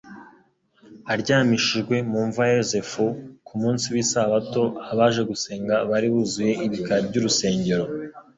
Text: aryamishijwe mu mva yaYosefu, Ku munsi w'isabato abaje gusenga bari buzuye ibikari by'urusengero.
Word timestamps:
aryamishijwe 1.13 1.95
mu 2.11 2.19
mva 2.27 2.41
yaYosefu, 2.51 3.05
Ku 3.47 3.53
munsi 3.61 3.85
w'isabato 3.93 4.63
abaje 4.91 5.21
gusenga 5.31 5.73
bari 5.89 6.07
buzuye 6.13 6.51
ibikari 6.67 7.03
by'urusengero. 7.09 7.85